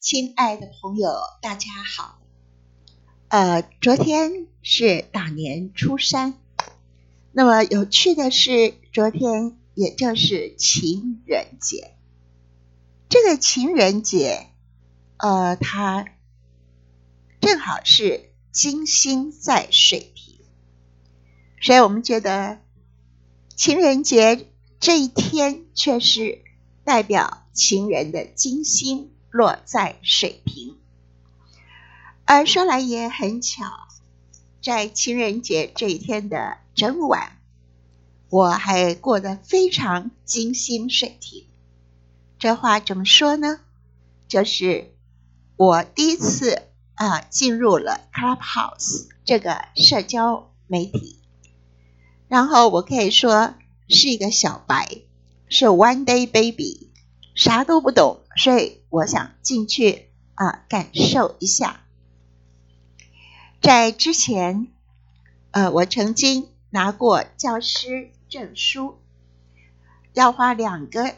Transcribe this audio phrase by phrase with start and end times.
[0.00, 1.12] 亲爱的朋友，
[1.42, 2.18] 大家好。
[3.28, 6.38] 呃，昨天是大年初三，
[7.32, 11.98] 那么有趣的是，昨天也就是情人节。
[13.10, 14.46] 这个情人节，
[15.18, 16.06] 呃，它
[17.42, 20.40] 正好是金星在水瓶，
[21.60, 22.58] 所以我们觉得
[23.54, 24.48] 情人节
[24.80, 26.42] 这一天却是
[26.84, 29.10] 代表情人的金星。
[29.30, 30.76] 落在水平，
[32.24, 33.64] 而说来也很巧，
[34.62, 37.38] 在情人节这一天的整晚，
[38.28, 41.46] 我还过得非常精心水平。
[42.38, 43.60] 这话怎么说呢？
[44.26, 44.94] 就是
[45.56, 46.62] 我第一次
[46.94, 51.20] 啊进入了 Clubhouse 这个社交媒体，
[52.28, 53.54] 然后我可以说
[53.88, 55.02] 是一个小白，
[55.48, 56.89] 是 One Day Baby，
[57.34, 58.20] 啥都不懂。
[58.36, 61.80] 所以我想进去啊，感受一下。
[63.60, 64.68] 在之前，
[65.50, 68.98] 呃，我曾经拿过教师证书，
[70.14, 71.14] 要花两个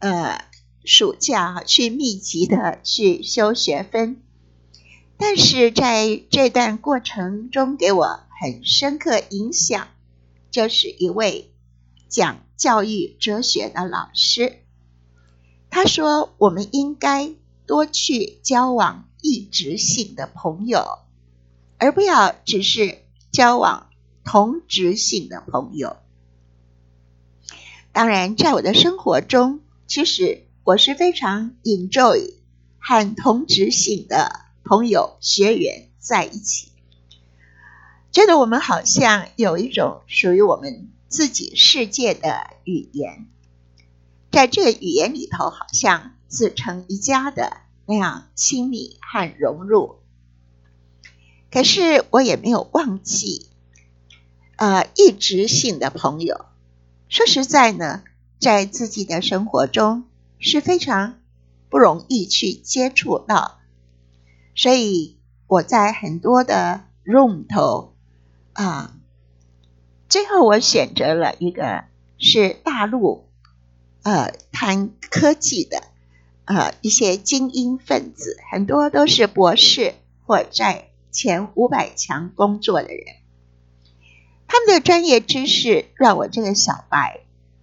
[0.00, 0.44] 呃
[0.84, 4.22] 暑假去密集的去修学分。
[5.16, 9.88] 但是在这段过程中，给我很深刻影响，
[10.50, 11.52] 就是一位
[12.08, 14.64] 讲教育哲学的老师。
[15.80, 17.34] 他说：“我们应该
[17.64, 20.98] 多去交往异质性的朋友，
[21.76, 22.98] 而不要只是
[23.30, 23.88] 交往
[24.24, 25.98] 同质性的朋友。
[27.92, 32.34] 当然，在我的生活中，其实我是非常 enjoy
[32.80, 36.72] 和同质性的朋友、学员在一起，
[38.10, 43.28] 觉得我们好像有一种属于我们自己世界的语言。”
[44.30, 49.96] 在这个语言里头，好像自成一家的那样亲密和融入。
[51.50, 53.48] 可是我也没有忘记，
[54.56, 56.44] 呃，一直性的朋友。
[57.08, 58.04] 说实在呢，
[58.38, 60.04] 在自己的生活中
[60.38, 61.18] 是非常
[61.70, 63.58] 不容易去接触到，
[64.54, 65.16] 所以
[65.46, 67.94] 我在很多的 room 头
[68.52, 68.94] 啊，
[70.10, 71.84] 最后我选择了一个
[72.18, 73.27] 是大陆。
[74.08, 75.82] 呃，谈科技的，
[76.46, 83.04] 呃，一些精英分子，很多都是博士或在前五百强工作的人，
[84.46, 87.20] 他们的专业知识让我这个小白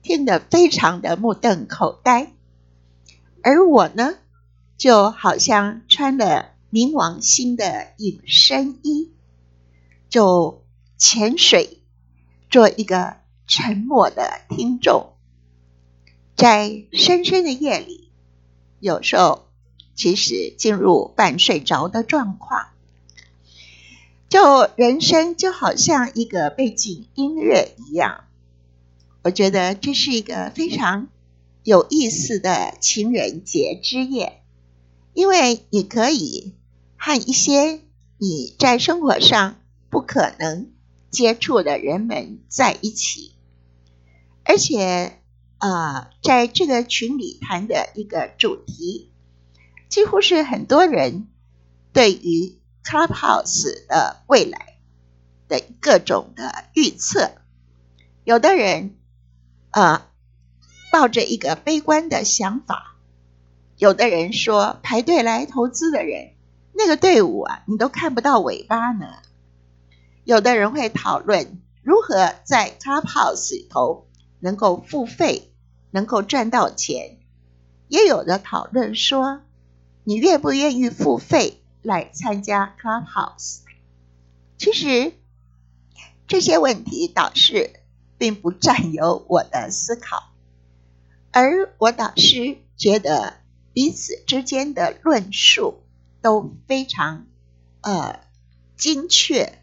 [0.00, 2.30] 听得非常的目瞪口呆，
[3.42, 4.14] 而我呢，
[4.76, 9.10] 就好像穿了冥王星的隐身衣，
[10.08, 10.62] 就
[10.96, 11.82] 潜水，
[12.48, 13.16] 做一个
[13.48, 15.17] 沉默的听众。
[16.38, 18.10] 在深深的夜里，
[18.78, 19.48] 有时候
[19.96, 22.68] 其实进入半睡着的状况，
[24.28, 28.26] 就人生就好像一个背景音乐一样。
[29.24, 31.08] 我觉得这是一个非常
[31.64, 34.40] 有意思的情人节之夜，
[35.14, 36.54] 因为你可以
[36.96, 37.80] 和一些
[38.16, 39.56] 你在生活上
[39.90, 40.70] 不可能
[41.10, 43.32] 接触的人们在一起，
[44.44, 45.18] 而且。
[45.58, 49.12] 啊，在这个群里谈的一个主题，
[49.88, 51.28] 几乎是很多人
[51.92, 54.78] 对于 Clubhouse 的未来
[55.48, 57.32] 的各种的预测。
[58.24, 58.96] 有的人
[59.70, 60.10] 啊，
[60.92, 62.94] 抱着一个悲观的想法；
[63.76, 66.34] 有的人说，排队来投资的人，
[66.72, 69.06] 那个队伍啊，你都看不到尾巴呢。
[70.24, 74.07] 有的人会讨论如何在 Clubhouse 里头
[74.40, 75.52] 能够付费。
[75.90, 77.16] 能够赚到钱，
[77.88, 79.40] 也有的讨论说，
[80.04, 83.60] 你愿不愿意付费来参加 Clubhouse？
[84.58, 85.14] 其实
[86.26, 87.70] 这些问题导师
[88.18, 90.34] 并不占有我的思考，
[91.30, 93.38] 而我导师觉得
[93.72, 95.84] 彼此之间的论述
[96.20, 97.24] 都非常
[97.80, 98.20] 呃
[98.76, 99.58] 精确、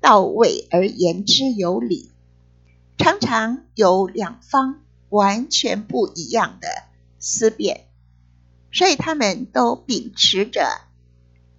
[0.00, 2.09] 到位而言之有理，
[3.00, 4.82] 常常有两方。
[5.10, 6.68] 完全不一样的
[7.18, 7.88] 思辨，
[8.70, 10.82] 所以他们都秉持着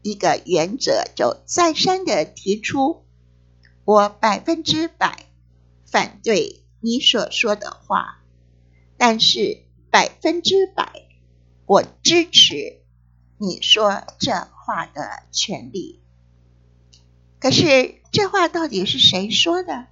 [0.01, 3.03] 一个原则，就再三的提出：
[3.83, 5.25] 我百分之百
[5.85, 8.21] 反对你所说的话，
[8.95, 10.89] 但是百分之百
[11.65, 12.79] 我支持
[13.37, 15.99] 你说这话的权利。
[17.37, 19.87] 可是这话到底是谁说的？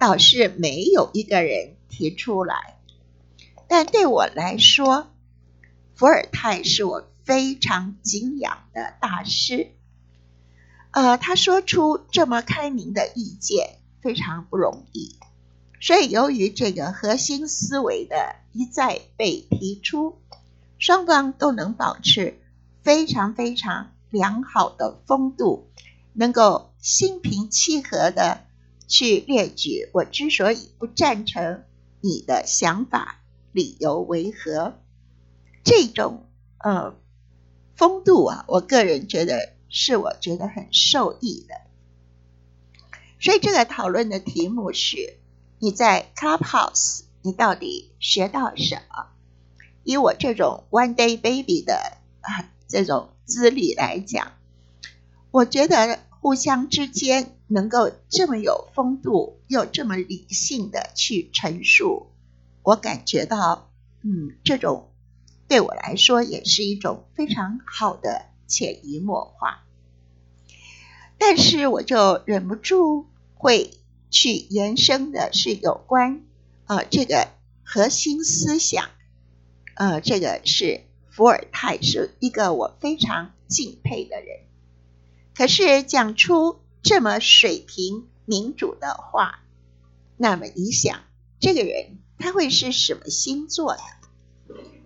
[0.00, 2.78] 倒是没有一个人提出来。
[3.68, 5.08] 但对我来说，
[5.94, 9.72] 伏尔泰是我非常敬仰的大师。
[10.90, 15.16] 呃，他说出这么开明的意见非常不容易，
[15.82, 20.18] 所以由于这个核心思维的一再被提出，
[20.78, 22.40] 双方都能保持
[22.82, 25.68] 非常非常良好的风度，
[26.14, 28.40] 能够心平气和的
[28.90, 31.64] 去列举我之所以不赞成
[32.02, 33.22] 你的想法，
[33.52, 34.74] 理由为何？
[35.64, 36.26] 这种
[36.58, 36.94] 呃
[37.74, 39.54] 风度啊，我个人觉得。
[39.72, 41.54] 是我觉得很受益的，
[43.20, 45.20] 所以这个讨论的题目是：
[45.60, 49.06] 你在 Clubhouse 你到底学到什么？
[49.84, 54.32] 以我这种 One Day Baby 的啊这种资历来讲，
[55.30, 62.12] 我觉得互相之间能够这么有风度又这么理性的去陈述，
[62.62, 63.70] 我感觉到，
[64.02, 64.92] 嗯，这种
[65.48, 68.26] 对我来说也是一种非常好的。
[68.50, 69.62] 潜移默化，
[71.18, 73.06] 但是我就忍不住
[73.36, 73.78] 会
[74.10, 76.22] 去延伸的是有关
[76.66, 77.28] 呃这个
[77.62, 78.90] 核心思想，
[79.76, 84.40] 呃这个是伏尔泰是一个我非常敬佩的人，
[85.40, 89.40] 可是讲出这么水平民主的话，
[90.18, 91.00] 那么你想
[91.40, 93.80] 这个人他会是什么星座的？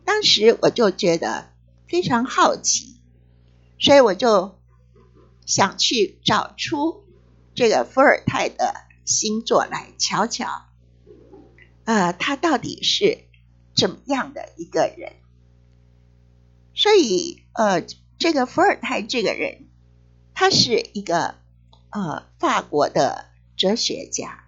[0.04, 1.50] 当时我就觉得
[1.88, 3.00] 非常好奇。
[3.80, 4.56] 所以我就
[5.44, 7.02] 想去找出
[7.56, 10.66] 这个伏尔泰的星座来瞧瞧，
[11.82, 13.24] 呃，他到底是
[13.74, 15.14] 怎么样的一个人？
[16.76, 17.84] 所以，呃，
[18.20, 19.66] 这个伏尔泰这个人，
[20.34, 21.36] 他是一个
[21.90, 23.26] 呃法国的
[23.56, 24.44] 哲学家。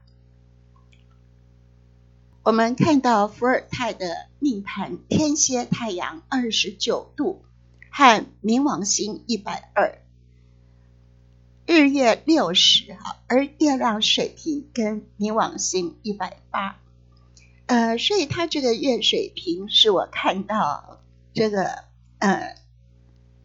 [2.43, 7.43] 我们看到伏尔泰的命盘天蝎太阳二十九度。
[7.99, 10.03] 和冥王星一百二，
[11.65, 16.79] 日月六十哈，而月亮水平跟冥王星一百八，
[17.65, 21.01] 呃，所以他这个月水平是我看到
[21.33, 21.85] 这个
[22.19, 22.59] 呃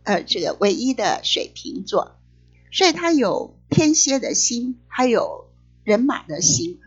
[0.03, 2.17] 呃这个唯一的水瓶座，
[2.71, 5.49] 所以他有天蝎的心，还有
[5.83, 6.79] 人马的心，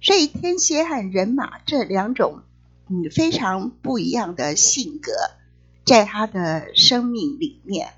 [0.00, 2.40] 所以天蝎和人马这两种
[2.88, 5.12] 嗯非常不一样的性格。
[5.84, 7.94] 在他的生命里面，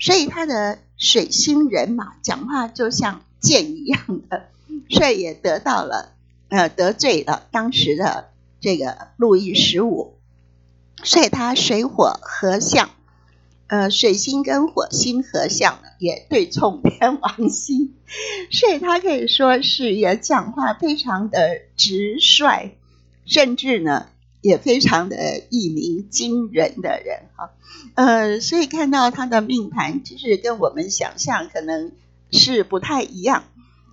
[0.00, 4.48] 所以他的水星人马讲话就像剑一样的，
[4.90, 6.12] 所以也得到了
[6.48, 8.30] 呃得罪了当时的
[8.60, 10.18] 这个路易十五，
[11.04, 12.90] 所以他水火合相，
[13.70, 17.94] 呃水星跟火星合相，也对冲天王星，
[18.50, 22.72] 所以他可以说是也讲话非常的直率，
[23.24, 24.06] 甚至呢。
[24.42, 27.50] 也非常的一鸣惊人的人哈，
[27.92, 31.92] 呃，所以看到他的命盘，其实跟我们想象可能
[32.30, 33.44] 是不太一样。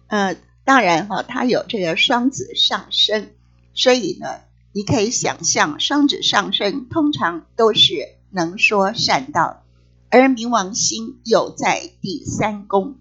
[0.08, 3.32] 呃，当然哈，他有这个双子上升，
[3.74, 4.40] 所以呢，
[4.72, 9.66] 你可以想象双子上升通常都是能说善道，
[10.10, 12.96] 而冥王星又在第三宫，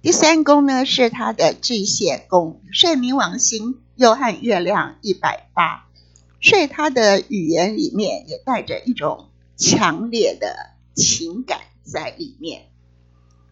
[0.00, 5.86] 第三宫呢是他的巨蟹宫，所以冥王星又和月亮一百八。
[6.40, 10.54] 所以他的语言里面也带着一种强烈的
[10.94, 12.68] 情感在里面。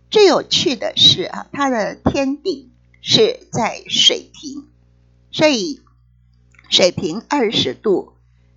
[0.09, 2.71] 最有趣的是啊，他的天顶
[3.03, 4.69] 是在水平，
[5.33, 5.81] 所以
[6.71, 8.13] 水平二十度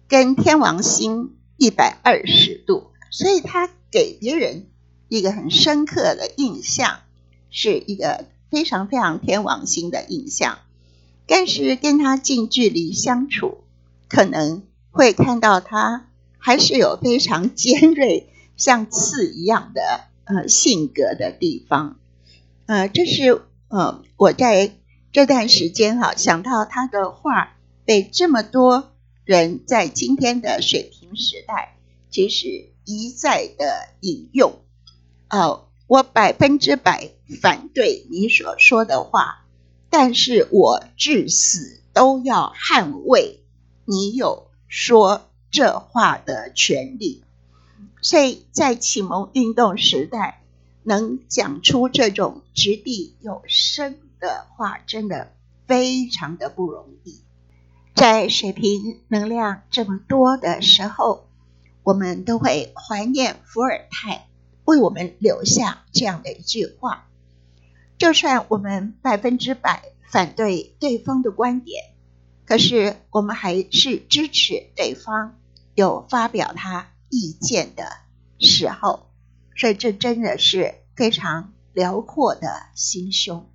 [0.08, 4.68] 跟天王星一百二十度，所以他给别人
[5.08, 7.00] 一个很深刻的印象，
[7.50, 10.60] 是一个非常非常天王星的印象。
[11.26, 13.64] 但是跟他近距离相处。
[14.12, 16.08] 可能会看到他
[16.40, 22.00] 还是有非常尖锐，像刺一样的呃性格的地方，
[22.66, 24.72] 呃，这是呃我在
[25.12, 27.56] 这段时间哈想到他的话
[27.86, 28.92] 被这么多
[29.26, 31.78] 人在今天的水平时代
[32.10, 34.64] 其实一再的引用，
[35.28, 39.46] 呃，我百分之百反对你所说的话，
[39.92, 43.44] 但是我至死都要捍卫。
[43.86, 47.24] 你有说这话的权利，
[48.02, 50.42] 所以在启蒙运动时代，
[50.82, 55.32] 能讲出这种掷地有声的话，真的
[55.68, 57.22] 非常的不容易。
[57.94, 61.29] 在水平能量这么多的时候，
[61.90, 64.28] 我们都会怀念伏尔泰
[64.64, 67.08] 为我们留下这样的一句话：
[67.98, 71.84] 就算我们百分之百反对对方的观点。
[72.46, 75.40] 可是，我们还是支持对方
[75.74, 77.86] 有发表他意见的
[78.40, 79.10] 时候，
[79.56, 83.50] 所以这真的是非常辽阔的心胸。